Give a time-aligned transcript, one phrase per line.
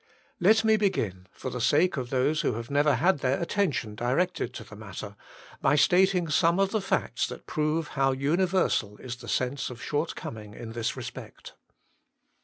[0.39, 4.51] Let me begin, for the sake of those who have never had their attention directed
[4.55, 5.15] to the matter,
[5.61, 10.55] by stating some of the facts that prove how universal is the sense of shortcoming
[10.55, 11.53] in this respect.